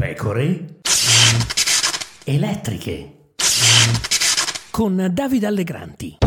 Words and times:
Pecore 0.00 0.78
elettriche 2.22 3.32
con 4.70 5.10
Davide 5.12 5.46
Allegranti. 5.48 6.18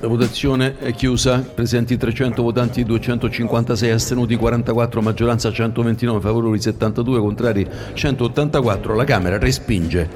La 0.00 0.08
votazione 0.08 0.76
è 0.78 0.92
chiusa, 0.92 1.38
presenti 1.38 1.96
300 1.96 2.42
votanti, 2.42 2.82
256 2.82 3.90
astenuti, 3.90 4.34
44, 4.34 5.00
maggioranza 5.00 5.52
129, 5.52 6.20
favorevoli 6.20 6.60
72, 6.60 7.20
contrari 7.20 7.68
184. 7.94 8.96
La 8.96 9.04
Camera 9.04 9.38
respinge. 9.38 10.10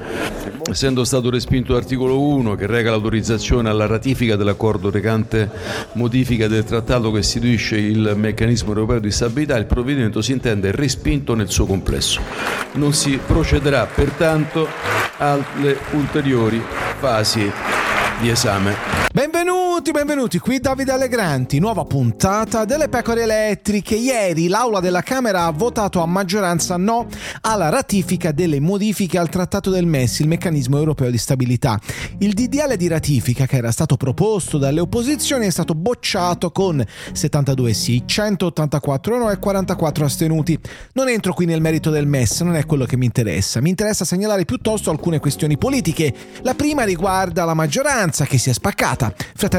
Essendo 0.69 1.03
stato 1.03 1.29
respinto 1.29 1.73
l'articolo 1.73 2.19
1 2.21 2.55
che 2.55 2.67
reca 2.67 2.89
l'autorizzazione 2.89 3.69
alla 3.69 3.85
ratifica 3.85 4.35
dell'accordo 4.35 4.89
recante 4.89 5.49
modifica 5.93 6.47
del 6.47 6.63
trattato 6.63 7.11
che 7.11 7.19
istituisce 7.19 7.77
il 7.77 8.13
meccanismo 8.15 8.69
europeo 8.69 8.99
di 8.99 9.11
stabilità, 9.11 9.57
il 9.57 9.65
provvedimento 9.65 10.21
si 10.21 10.31
intende 10.31 10.71
respinto 10.71 11.35
nel 11.35 11.49
suo 11.51 11.65
complesso. 11.65 12.21
Non 12.73 12.93
si 12.93 13.19
procederà 13.23 13.85
pertanto 13.85 14.67
alle 15.17 15.77
ulteriori 15.91 16.63
fasi 16.97 17.51
di 18.21 18.29
esame. 18.29 18.75
Benvenuti, 19.11 19.62
benvenuti, 19.81 20.39
qui 20.39 20.59
Davide 20.59 20.91
Allegranti, 20.91 21.59
nuova 21.59 21.83
puntata 21.83 22.63
delle 22.63 22.87
pecore 22.89 23.23
elettriche. 23.23 23.95
Ieri 23.95 24.47
l'Aula 24.47 24.79
della 24.79 25.01
Camera 25.01 25.45
ha 25.45 25.51
votato 25.51 26.01
a 26.01 26.05
maggioranza 26.05 26.77
no 26.77 27.07
alla 27.41 27.69
ratifica 27.69 28.31
delle 28.31 28.59
modifiche 28.59 29.17
al 29.17 29.29
Trattato 29.29 29.69
del 29.69 29.85
MES, 29.85 30.19
il 30.19 30.27
meccanismo 30.27 30.77
europeo 30.77 31.09
di 31.09 31.17
stabilità. 31.17 31.79
Il 32.19 32.33
DDL 32.33 32.75
di 32.75 32.87
ratifica 32.87 33.45
che 33.45 33.57
era 33.57 33.71
stato 33.71 33.97
proposto 33.97 34.57
dalle 34.57 34.79
opposizioni 34.79 35.47
è 35.47 35.51
stato 35.51 35.75
bocciato 35.75 36.51
con 36.51 36.83
72 37.11 37.73
sì, 37.73 38.03
184 38.05 39.17
no 39.17 39.29
e 39.29 39.37
44 39.37 40.05
astenuti. 40.05 40.57
Non 40.93 41.09
entro 41.09 41.33
qui 41.33 41.45
nel 41.45 41.61
merito 41.61 41.89
del 41.89 42.07
MES, 42.07 42.41
non 42.41 42.55
è 42.55 42.65
quello 42.65 42.85
che 42.85 42.97
mi 42.97 43.05
interessa. 43.05 43.61
Mi 43.61 43.69
interessa 43.69 44.05
segnalare 44.05 44.45
piuttosto 44.45 44.89
alcune 44.89 45.19
questioni 45.19 45.57
politiche. 45.57 46.13
La 46.41 46.53
prima 46.53 46.83
riguarda 46.83 47.43
la 47.43 47.53
maggioranza 47.53 48.25
che 48.25 48.37
si 48.37 48.49
è 48.49 48.53
spaccata 48.53 48.93
votata. 48.93 49.13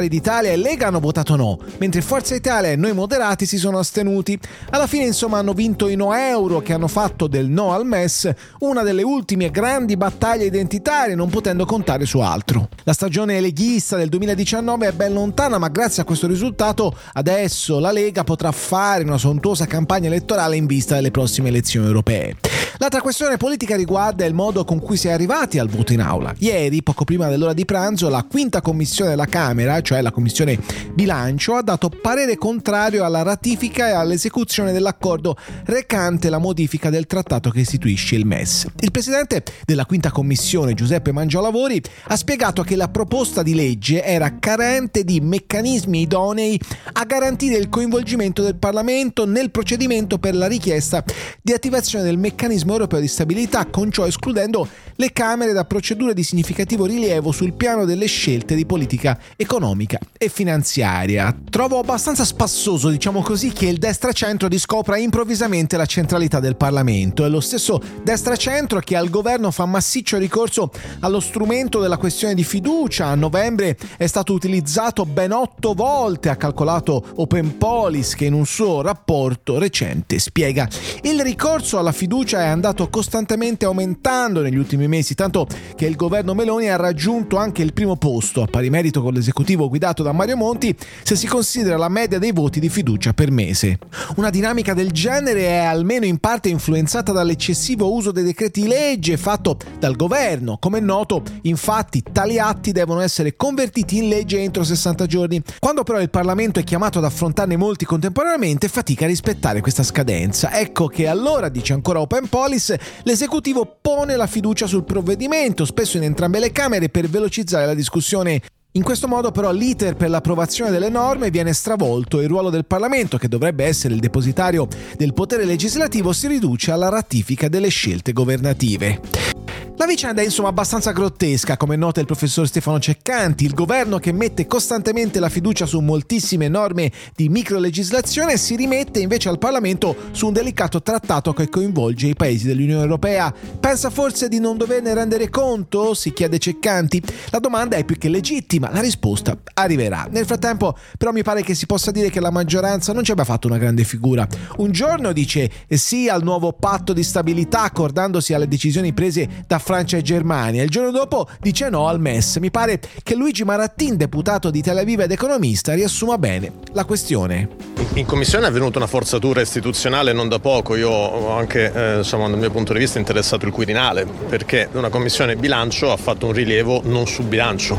Fratelli 0.05 0.08
d'Italia 0.08 0.52
e 0.52 0.56
Lega 0.56 0.88
hanno 0.88 1.00
votato 1.00 1.36
no, 1.36 1.58
mentre 1.78 2.02
Forza 2.02 2.34
Italia 2.34 2.70
e 2.70 2.77
noi 2.77 2.92
moderati 2.92 3.47
si 3.47 3.58
sono 3.58 3.78
astenuti. 3.78 4.38
Alla 4.70 4.86
fine 4.86 5.05
insomma 5.05 5.38
hanno 5.38 5.52
vinto 5.52 5.88
i 5.88 5.96
no 5.96 6.14
euro 6.14 6.61
che 6.61 6.72
hanno 6.72 6.88
fatto 6.88 7.27
del 7.27 7.48
no 7.48 7.72
al 7.72 7.86
MES 7.86 8.30
una 8.61 8.83
delle 8.83 9.02
ultime 9.02 9.50
grandi 9.50 9.96
battaglie 9.96 10.46
identitarie 10.46 11.14
non 11.14 11.30
potendo 11.30 11.64
contare 11.64 12.05
su 12.06 12.19
altro. 12.20 12.69
La 12.84 12.92
stagione 12.92 13.41
leghista 13.41 13.96
del 13.96 14.08
2019 14.08 14.88
è 14.88 14.92
ben 14.92 15.12
lontana 15.12 15.58
ma 15.58 15.69
grazie 15.69 16.02
a 16.02 16.05
questo 16.05 16.27
risultato 16.27 16.96
adesso 17.14 17.78
la 17.78 17.92
Lega 17.92 18.24
potrà 18.24 18.52
fare 18.52 19.05
una 19.05 19.18
sontuosa 19.18 19.66
campagna 19.66 20.08
elettorale 20.08 20.56
in 20.56 20.66
vista 20.66 20.94
delle 20.94 21.11
prossime 21.11 21.48
elezioni 21.48 21.86
europee. 21.86 22.36
L'altra 22.78 23.00
questione 23.00 23.36
politica 23.36 23.77
riguarda 23.77 24.24
il 24.24 24.34
modo 24.34 24.64
con 24.64 24.80
cui 24.80 24.96
si 24.96 25.06
è 25.06 25.12
arrivati 25.12 25.58
al 25.61 25.68
voto 25.68 25.92
in 25.92 26.00
aula. 26.00 26.34
Ieri, 26.39 26.83
poco 26.83 27.05
prima 27.05 27.28
dell'ora 27.28 27.52
di 27.52 27.64
pranzo, 27.64 28.08
la 28.08 28.27
quinta 28.28 28.61
commissione 28.61 29.11
della 29.11 29.27
Camera, 29.27 29.80
cioè 29.80 29.93
la 30.02 30.10
commissione 30.10 30.58
bilancio, 30.92 31.54
ha 31.54 31.62
dato 31.62 31.88
parere 31.88 32.36
contrario 32.36 33.04
alla 33.04 33.22
ratifica 33.22 33.88
e 33.88 33.92
all'esecuzione 33.92 34.72
dell'accordo 34.72 35.36
recante 35.64 36.28
la 36.28 36.38
modifica 36.38 36.90
del 36.90 37.06
trattato 37.06 37.50
che 37.50 37.60
istituisce 37.60 38.14
il 38.14 38.26
MES. 38.26 38.66
Il 38.80 38.90
presidente 38.90 39.42
della 39.64 39.86
quinta 39.86 40.10
commissione, 40.10 40.74
Giuseppe 40.74 41.12
Mangialavori, 41.12 41.82
ha 42.08 42.16
spiegato 42.16 42.62
che 42.62 42.76
la 42.76 42.88
proposta 42.88 43.42
di 43.42 43.54
legge 43.54 44.02
era 44.02 44.38
carente 44.38 45.04
di 45.04 45.20
meccanismi 45.20 46.02
idonei 46.02 46.60
a 46.92 47.04
garantire 47.04 47.56
il 47.56 47.68
coinvolgimento 47.68 48.42
del 48.42 48.56
Parlamento 48.56 49.26
nel 49.26 49.50
procedimento 49.50 50.18
per 50.18 50.34
la 50.34 50.46
richiesta 50.46 51.04
di 51.40 51.52
attivazione 51.52 52.04
del 52.04 52.18
meccanismo 52.18 52.72
europeo 52.72 53.00
di 53.00 53.08
stabilità, 53.08 53.66
con 53.66 53.90
ciò 53.90 54.06
escludendo 54.06 54.68
le 54.96 55.12
Camere 55.12 55.52
da 55.52 55.64
procedure 55.64 56.14
di 56.14 56.22
significativo 56.22 56.86
rilievo 56.86 57.32
sul 57.32 57.54
piano 57.54 57.84
delle 57.84 58.06
scelte 58.06 58.55
di 58.55 58.66
politica 58.66 59.18
economica 59.36 59.98
e 60.16 60.28
finanziaria. 60.28 61.36
Trovo 61.50 61.78
abbastanza 61.78 62.24
spassoso, 62.24 62.88
diciamo 62.88 63.22
così, 63.22 63.50
che 63.52 63.66
il 63.66 63.78
destra-centro 63.78 64.48
riscopra 64.48 64.96
improvvisamente 64.96 65.77
la 65.77 65.86
centralità 65.86 66.40
del 66.40 66.56
Parlamento. 66.56 67.24
È 67.24 67.28
lo 67.28 67.40
stesso 67.40 67.80
destra-centro 68.02 68.80
che 68.80 68.96
al 68.96 69.10
governo 69.10 69.50
fa 69.50 69.66
massiccio 69.66 70.18
ricorso 70.18 70.70
allo 71.00 71.20
strumento 71.20 71.80
della 71.80 71.96
questione 71.96 72.34
di 72.34 72.44
fiducia. 72.44 73.06
A 73.06 73.14
novembre 73.14 73.77
è 73.96 74.06
stato 74.06 74.33
utilizzato 74.33 75.04
ben 75.06 75.33
otto 75.33 75.74
volte, 75.74 76.28
ha 76.28 76.36
calcolato 76.36 77.04
Open 77.16 77.58
Polis 77.58 78.14
che 78.14 78.27
in 78.27 78.33
un 78.33 78.46
suo 78.46 78.80
rapporto 78.80 79.58
recente 79.58 80.18
spiega. 80.18 80.68
Il 81.02 81.20
ricorso 81.22 81.78
alla 81.78 81.92
fiducia 81.92 82.40
è 82.40 82.46
andato 82.46 82.88
costantemente 82.88 83.64
aumentando 83.64 84.40
negli 84.40 84.56
ultimi 84.56 84.83
mesi, 84.89 85.14
tanto 85.14 85.46
che 85.74 85.86
il 85.86 85.96
governo 85.96 86.34
Meloni 86.34 86.68
ha 86.68 86.77
raggiunto 86.77 87.36
anche 87.36 87.62
il 87.62 87.72
primo 87.72 87.96
posto, 87.96 88.42
a 88.42 88.46
pari 88.46 88.70
merito 88.70 89.02
con 89.02 89.12
l'esecutivo 89.12 89.68
guidato 89.68 90.02
da 90.02 90.12
Mario 90.12 90.36
Monti, 90.36 90.77
se 91.02 91.17
si 91.17 91.27
considera 91.27 91.77
la 91.77 91.89
media 91.89 92.18
dei 92.18 92.33
voti 92.33 92.61
di 92.61 92.68
fiducia 92.68 93.12
per 93.12 93.30
mese. 93.30 93.78
Una 94.17 94.30
dinamica 94.30 94.74
del 94.74 94.90
genere 94.92 95.46
è 95.46 95.64
almeno 95.64 96.05
in 96.05 96.18
parte 96.18 96.48
influenzata 96.48 97.12
dall'eccessivo 97.12 97.92
uso 97.92 98.12
dei 98.12 98.24
decreti 98.24 98.67
legge 98.67 99.17
fatto 99.17 99.56
dal 99.78 99.96
governo. 99.96 100.58
Come 100.58 100.78
è 100.78 100.80
noto, 100.80 101.22
infatti, 101.42 102.02
tali 102.12 102.39
atti 102.39 102.72
devono 102.72 103.01
essere 103.01 103.36
convertiti 103.36 103.98
in 103.98 104.08
legge 104.08 104.40
entro 104.40 104.64
60 104.64 105.06
giorni. 105.06 105.42
Quando 105.58 105.83
però 105.83 106.01
il 106.01 106.11
Parlamento 106.11 106.61
è 106.61 106.64
chiamato 106.64 106.98
ad 106.98 107.05
affrontarne 107.05 107.56
molti 107.56 107.84
contemporaneamente, 107.84 108.68
fatica 108.68 109.05
a 109.05 109.08
rispettare 109.08 109.61
questa 109.61 109.83
scadenza. 109.83 110.52
Ecco 110.52 110.86
che 110.86 111.06
allora, 111.06 111.48
dice 111.48 111.72
ancora 111.72 112.01
Open 112.01 112.28
Polis, 112.28 112.74
l'esecutivo 113.02 113.78
pone 113.80 114.16
la 114.16 114.27
fiducia 114.27 114.66
sul 114.74 114.85
provvedimento, 114.85 115.64
spesso 115.64 115.98
in 115.98 116.02
entrambe 116.02 116.40
le 116.40 116.51
Camere, 116.51 116.89
per 116.89 117.08
velocizzare 117.08 117.64
la 117.64 117.74
discussione 117.74 118.42
in 118.73 118.83
questo 118.83 119.07
modo 119.07 119.30
però 119.30 119.52
l'iter 119.52 119.95
per 119.95 120.11
l'approvazione 120.11 120.73
delle 120.73 120.89
norme 120.89 121.30
viene 121.30 121.52
stravolto 121.52 122.18
e 122.18 122.24
il 122.24 122.29
ruolo 122.29 122.51
del 122.51 122.64
Parlamento, 122.64 123.18
che 123.18 123.29
dovrebbe 123.29 123.64
essere 123.64 123.95
il 123.95 124.01
depositario 124.01 124.67
del 124.96 125.14
potere 125.14 125.45
legislativo, 125.45 126.13
si 126.13 126.27
riduce 126.27 126.73
alla 126.73 126.89
ratifica 126.89 127.46
delle 127.46 127.68
scelte 127.68 128.12
governative. 128.12 129.33
La 129.76 129.87
vicenda 129.87 130.23
è 130.23 130.25
insomma 130.25 130.50
abbastanza 130.50 130.93
grottesca, 130.93 131.56
come 131.56 131.75
nota 131.75 131.99
il 131.99 132.06
professor 132.06 132.46
Stefano 132.46 132.79
Ceccanti, 132.79 133.44
il 133.44 133.55
governo 133.55 133.99
che 133.99 134.12
mette 134.12 134.46
costantemente 134.46 135.19
la 135.19 135.29
fiducia 135.29 135.67
su 135.67 135.81
moltissime 135.81 136.46
norme 136.46 136.93
di 137.17 137.29
microlegislazione 137.29 138.37
si 138.37 138.55
rimette 138.55 139.00
invece 139.00 139.29
al 139.29 139.38
Parlamento 139.38 139.96
su 140.12 140.29
un 140.29 140.32
delicato 140.32 140.81
trattato 140.81 141.32
che 141.32 141.49
coinvolge 141.49 142.06
i 142.06 142.14
paesi 142.14 142.46
dell'Unione 142.46 142.82
Europea. 142.82 143.34
Pensa 143.58 143.90
forse 143.90 144.29
di 144.29 144.38
non 144.38 144.56
doverne 144.56 144.94
rendere 144.94 145.29
conto? 145.29 145.94
si 145.94 146.12
chiede 146.12 146.38
Ceccanti. 146.38 147.02
La 147.31 147.40
domanda 147.40 147.76
è 147.76 147.84
più 147.84 147.99
che 147.99 148.08
legittima, 148.08 148.70
la 148.70 148.81
risposta 148.81 149.37
arriverà. 149.55 150.06
Nel 150.08 150.25
frattempo 150.25 150.79
però 150.96 151.11
mi 151.11 151.25
pare 151.25 151.43
che 151.43 151.56
si 151.56 151.67
possa 151.67 151.90
dire 151.90 152.11
che 152.11 152.20
la 152.20 152.31
maggioranza 152.31 152.93
non 152.93 153.02
ci 153.02 153.11
abbia 153.11 153.25
fatto 153.25 153.49
una 153.49 153.58
grande 153.58 153.82
figura. 153.82 154.25
Un 154.58 154.70
giorno 154.70 155.11
dice 155.11 155.50
sì 155.69 156.08
al 156.08 156.23
nuovo 156.23 156.52
patto 156.52 156.93
di 156.93 157.02
stabilità 157.02 157.62
accordandosi 157.62 158.34
alle 158.34 158.46
decisioni 158.46 158.93
prese 158.93 159.43
da 159.49 159.58
Francia 159.64 159.97
e 159.97 160.02
Germania. 160.02 160.62
Il 160.62 160.69
giorno 160.69 160.91
dopo 160.91 161.26
dice 161.41 161.70
no 161.70 161.88
al 161.88 161.99
MES. 161.99 162.37
Mi 162.37 162.50
pare 162.50 162.79
che 163.02 163.14
Luigi 163.14 163.44
Marattin, 163.44 163.97
deputato 163.97 164.50
di 164.50 164.61
Tel 164.61 164.76
Aviv 164.76 165.00
ed 165.00 165.11
economista, 165.11 165.73
riassuma 165.73 166.19
bene 166.19 166.52
la 166.73 166.85
questione. 166.85 167.49
In 167.94 168.05
commissione 168.05 168.44
è 168.44 168.49
avvenuta 168.49 168.76
una 168.76 168.87
forzatura 168.87 169.41
istituzionale 169.41 170.12
non 170.12 170.29
da 170.29 170.38
poco. 170.38 170.76
Io 170.76 170.91
ho 170.91 171.31
anche, 171.31 171.73
eh, 171.73 171.97
diciamo, 171.99 172.29
dal 172.29 172.38
mio 172.38 172.50
punto 172.50 172.75
di 172.75 172.79
vista, 172.79 172.99
interessato 172.99 173.47
il 173.47 173.52
Quirinale, 173.52 174.06
perché 174.29 174.69
una 174.73 174.91
commissione 174.91 175.35
bilancio 175.35 175.91
ha 175.91 175.96
fatto 175.96 176.26
un 176.26 176.32
rilievo 176.32 176.82
non 176.85 177.06
su 177.06 177.23
bilancio, 177.23 177.79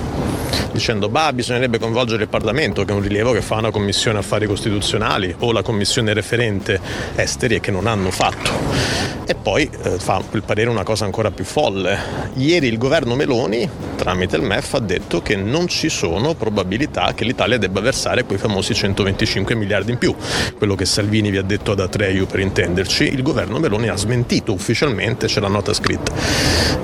dicendo 0.72 1.10
bah, 1.10 1.32
bisognerebbe 1.34 1.80
coinvolgere 1.80 2.24
il 2.24 2.30
Parlamento, 2.30 2.84
che 2.84 2.92
è 2.92 2.96
un 2.96 3.02
rilievo 3.02 3.32
che 3.32 3.42
fa 3.42 3.56
una 3.56 3.72
commissione 3.72 4.20
affari 4.20 4.46
costituzionali 4.48 5.34
o 5.40 5.52
la 5.52 5.62
commissione 5.62 6.14
referente 6.14 6.80
esteri 7.16 7.56
e 7.56 7.60
che 7.60 7.72
non 7.72 7.88
hanno 7.88 8.12
fatto. 8.12 9.14
E 9.28 9.34
poi 9.34 9.68
eh, 9.84 9.98
fa 9.98 10.22
il 10.32 10.44
parere 10.44 10.70
una 10.70 10.84
cosa 10.84 11.06
ancora 11.06 11.32
più 11.32 11.46
folle. 11.46 11.98
Ieri 12.36 12.68
il 12.68 12.78
governo 12.78 13.16
Meloni, 13.16 13.68
tramite 13.96 14.36
il 14.36 14.44
MEF, 14.44 14.76
ha 14.76 14.80
detto 14.80 15.22
che 15.22 15.36
non 15.36 15.68
ci 15.68 15.90
sono 15.90 16.36
probabilità 16.36 17.14
che 17.16 17.24
l'Italia 17.24 17.58
debba 17.58 17.80
versare 17.80 18.24
quei 18.24 18.38
famosi 18.38 18.76
125 18.76 19.56
miliardi 19.56 19.92
in 19.92 19.98
più. 19.98 20.16
Quello 20.58 20.76
che 20.76 20.86
Salvini 20.86 21.32
vi 21.32 21.38
ha 21.38 21.44
detto 21.44 21.72
ad 21.72 21.80
Atreyu 21.80 22.28
per 22.28 22.40
intenderci, 22.40 23.06
il 23.06 23.24
governo 23.24 23.58
Meloni 23.58 23.88
ha 23.88 23.96
smentito 23.96 24.54
ufficialmente, 24.54 25.26
c'è 25.26 25.40
la 25.40 25.48
nota 25.48 25.74
scritta. 25.74 26.14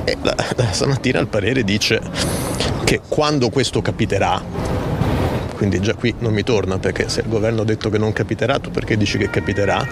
E 0.03 0.17
la, 0.21 0.35
la, 0.55 0.71
stamattina 0.71 1.19
il 1.19 1.27
parere 1.27 1.63
dice 1.63 2.01
che 2.91 2.99
quando 3.07 3.49
questo 3.49 3.81
capiterà, 3.81 4.43
quindi 5.55 5.79
già 5.79 5.93
qui 5.93 6.13
non 6.19 6.33
mi 6.33 6.43
torna 6.43 6.77
perché 6.77 7.07
se 7.07 7.21
il 7.21 7.29
governo 7.29 7.61
ha 7.61 7.63
detto 7.63 7.89
che 7.89 7.97
non 7.97 8.11
capiterà, 8.11 8.59
tu 8.59 8.69
perché 8.69 8.97
dici 8.97 9.17
che 9.17 9.29
capiterà? 9.29 9.87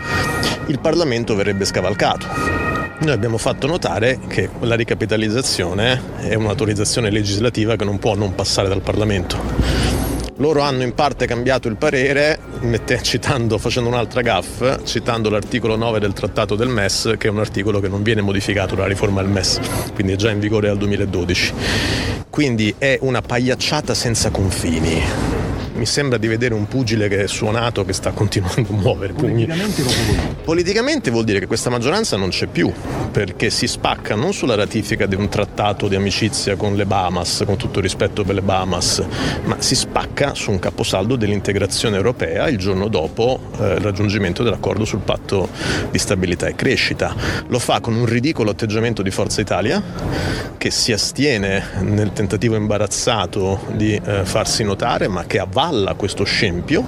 Il 0.66 0.80
Parlamento 0.82 1.34
verrebbe 1.34 1.64
scavalcato 1.64 2.68
noi 3.00 3.12
abbiamo 3.14 3.38
fatto 3.38 3.66
notare 3.66 4.20
che 4.28 4.50
la 4.60 4.76
ricapitalizzazione 4.76 6.02
è 6.18 6.34
un'autorizzazione 6.34 7.10
legislativa 7.10 7.78
che 7.78 7.86
non 7.86 7.98
può 7.98 8.14
non 8.16 8.36
passare 8.36 8.68
dal 8.68 8.82
Parlamento. 8.82 9.38
Loro 10.40 10.62
hanno 10.62 10.84
in 10.84 10.94
parte 10.94 11.26
cambiato 11.26 11.68
il 11.68 11.76
parere, 11.76 12.40
mette, 12.62 13.00
citando, 13.04 13.58
facendo 13.58 13.90
un'altra 13.90 14.22
gaff, 14.22 14.86
citando 14.86 15.30
l'articolo 15.30 15.76
9 15.76 16.00
del 16.00 16.14
trattato 16.14 16.56
del 16.56 16.70
MES, 16.70 17.16
che 17.18 17.28
è 17.28 17.30
un 17.30 17.40
articolo 17.40 17.82
che 17.82 17.90
non 17.90 18.04
viene 18.04 18.22
modificato 18.22 18.74
dalla 18.74 18.88
riforma 18.88 19.22
del 19.22 19.30
MES, 19.30 19.60
quindi 19.94 20.14
è 20.14 20.16
già 20.16 20.32
in 20.32 20.40
vigore 20.40 20.68
dal 20.68 20.78
2012. 20.78 21.54
Quindi 22.30 22.74
è 22.78 22.98
una 23.02 23.22
pagliacciata 23.22 23.94
senza 23.94 24.30
confini 24.30 25.29
mi 25.80 25.86
sembra 25.86 26.18
di 26.18 26.28
vedere 26.28 26.54
un 26.54 26.68
pugile 26.68 27.08
che 27.08 27.24
è 27.24 27.28
suonato, 27.28 27.86
che 27.86 27.94
sta 27.94 28.12
continuando 28.12 28.74
a 28.74 28.76
muovere. 28.76 29.14
Politicamente 29.14 29.82
vuol 29.82 29.96
dire? 29.96 30.36
Politicamente 30.44 31.10
vuol 31.10 31.24
dire 31.24 31.40
che 31.40 31.48
questa 31.48 31.70
maggioranza 31.70 32.18
non 32.18 32.30
c'è 32.30 32.48
più, 32.48 32.70
perché 33.12 33.50
si 33.50 33.66
spacca 33.66 34.16
non 34.16 34.34
sulla 34.34 34.56
ratifica 34.56 35.06
di 35.06 35.16
un 35.16 35.30
trattato 35.30 35.88
di 35.88 35.96
amicizia 35.96 36.58
con 36.58 36.76
le 36.76 36.86
Bahamas, 36.86 37.44
con 37.46 37.56
tutto 37.56 37.80
rispetto 37.80 38.26
per 38.26 38.36
le 38.36 38.42
Bahamas, 38.42 39.02
ma 39.46 39.56
si 39.60 39.74
spacca 39.74 40.36
su 40.36 40.52
un 40.52 40.60
caposaldo 40.60 41.16
dell'integrazione 41.16 41.96
europea 41.96 42.50
il 42.50 42.58
giorno 42.58 42.90
dopo 42.90 43.40
eh, 43.58 43.76
il 43.76 43.80
raggiungimento 43.80 44.44
dell'accordo 44.44 44.84
sul 44.84 45.00
patto 45.00 45.48
di 45.90 45.98
stabilità 45.98 46.48
e 46.48 46.56
crescita. 46.56 47.16
Lo 47.48 47.60
fa 47.60 47.80
con 47.80 47.96
un 47.96 48.06
ridicolo 48.06 48.52
atteggiamento 48.52 49.02
di 49.02 49.12
Forza 49.12 49.40
Italia 49.40 49.82
che 50.58 50.72
si 50.72 50.92
astiene 50.92 51.64
nel 51.84 52.12
tentativo 52.12 52.58
imbarazzato 52.58 53.62
di 53.72 53.96
eh, 53.96 54.26
farsi 54.26 54.64
notare, 54.66 55.08
ma 55.08 55.24
che 55.26 55.40
avvale 55.40 55.68
avvalla 55.70 55.94
questo 55.94 56.24
scempio. 56.24 56.84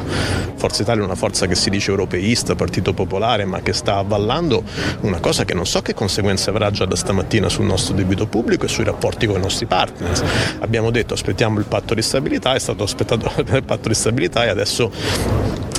Forza 0.55 0.81
Italia 0.81 1.01
è 1.01 1.05
una 1.05 1.15
forza 1.15 1.47
che 1.47 1.55
si 1.55 1.69
dice 1.69 1.91
europeista, 1.91 2.55
partito 2.55 2.93
popolare, 2.93 3.45
ma 3.45 3.61
che 3.61 3.73
sta 3.73 3.97
avvallando 3.97 4.63
una 5.01 5.19
cosa 5.19 5.45
che 5.45 5.53
non 5.53 5.65
so 5.65 5.81
che 5.81 5.93
conseguenze 5.93 6.49
avrà 6.49 6.69
già 6.71 6.85
da 6.85 6.95
stamattina 6.95 7.49
sul 7.49 7.65
nostro 7.65 7.93
debito 7.93 8.27
pubblico 8.27 8.65
e 8.65 8.67
sui 8.67 8.83
rapporti 8.83 9.25
con 9.25 9.37
i 9.37 9.41
nostri 9.41 9.65
partner. 9.65 10.11
Abbiamo 10.59 10.91
detto 10.91 11.13
aspettiamo 11.13 11.59
il 11.59 11.65
patto 11.65 11.93
di 11.93 12.01
stabilità, 12.01 12.53
è 12.53 12.59
stato 12.59 12.83
aspettato 12.83 13.31
il 13.55 13.63
patto 13.63 13.87
di 13.87 13.95
stabilità 13.95 14.43
e 14.43 14.49
adesso 14.49 14.91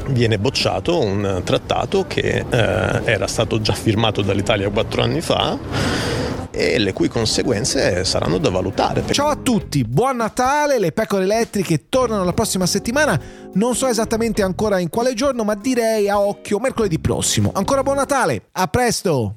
viene 0.09 0.39
bocciato 0.39 0.99
un 0.99 1.43
trattato 1.45 2.07
che 2.07 2.45
eh, 2.49 3.01
era 3.05 3.27
stato 3.27 3.61
già 3.61 3.73
firmato 3.73 4.23
dall'Italia 4.23 4.69
quattro 4.69 5.03
anni 5.03 5.21
fa 5.21 6.22
e 6.53 6.79
le 6.79 6.93
cui 6.93 7.09
conseguenze 7.09 8.05
saranno 8.05 8.39
da 8.39 8.51
valutare. 8.51 9.03
Ciao 9.11 9.29
a 9.29 9.37
tutti, 9.37 9.85
buon 9.85 10.17
Natale, 10.17 10.79
le 10.79 10.93
pecore 10.93 11.25
elettriche 11.25 11.89
tornano 11.89 12.25
la 12.25 12.33
prossima 12.33 12.67
settimana, 12.67 13.21
non 13.55 13.75
so 13.75 13.87
esattamente 13.87 14.43
ancora 14.43 14.79
in 14.79 14.91
quale 14.91 15.15
giorno, 15.15 15.45
ma 15.45 15.55
direi 15.55 16.09
a 16.09 16.21
occhio 16.21 16.59
mercoledì 16.59 16.99
prossimo. 16.99 17.51
Ancora 17.55 17.83
buon 17.83 17.97
Natale, 17.97 18.49
a 18.53 18.67
presto! 18.69 19.31